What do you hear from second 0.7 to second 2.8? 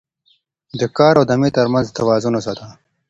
د کار او دمې ترمنځ توازن وساته